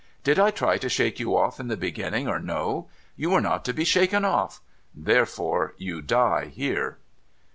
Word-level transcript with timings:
Did 0.23 0.39
I 0.39 0.49
try 0.49 0.79
to 0.79 0.89
shake 0.89 1.19
you 1.19 1.37
oft' 1.37 1.59
in 1.59 1.67
the 1.67 1.77
beginning, 1.77 2.27
or 2.27 2.39
no? 2.39 2.89
You 3.15 3.29
were 3.29 3.39
not 3.39 3.63
to 3.65 3.71
be 3.73 3.83
shaken 3.85 4.25
oft'. 4.25 4.59
Therefore 4.95 5.75
you 5.77 6.01
die 6.01 6.45
here.' 6.45 6.97